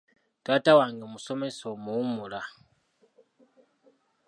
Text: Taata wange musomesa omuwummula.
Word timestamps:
Taata 0.43 0.71
wange 0.79 1.05
musomesa 1.11 1.63
omuwummula. 1.73 2.41